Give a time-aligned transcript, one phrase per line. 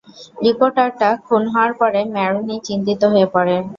[0.45, 3.55] রিপোর্টারটা খুন হওয়ার পরে ম্যারোনি চিন্তিত হয়ে পড়ে।